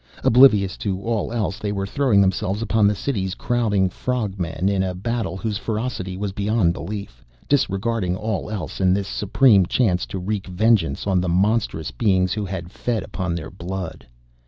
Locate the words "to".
0.77-0.99, 10.07-10.17